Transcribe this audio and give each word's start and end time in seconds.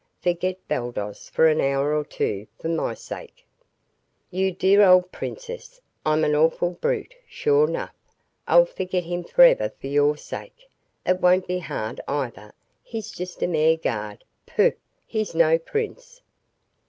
Forget 0.19 0.57
Baldos 0.67 1.29
for 1.29 1.47
an 1.47 1.61
hour 1.61 1.93
or 1.95 2.03
two, 2.03 2.47
for 2.57 2.69
my 2.69 2.95
sake." 2.95 3.45
"You 4.31 4.51
dear 4.51 4.81
old 4.81 5.11
princess, 5.11 5.79
I'm 6.03 6.23
an 6.23 6.33
awful 6.33 6.71
brute, 6.71 7.13
sure 7.29 7.67
'nough. 7.67 7.93
I'll 8.47 8.65
forget 8.65 9.03
him 9.03 9.23
forever 9.23 9.71
for 9.79 9.85
your 9.85 10.17
sake. 10.17 10.67
It 11.05 11.19
won't 11.19 11.45
be 11.45 11.59
hard, 11.59 12.01
either. 12.07 12.51
He's 12.81 13.11
just 13.11 13.43
a 13.43 13.47
mere 13.47 13.77
guard. 13.77 14.23
Pooh! 14.47 14.73
He's 15.05 15.35
no 15.35 15.59
prince." 15.59 16.23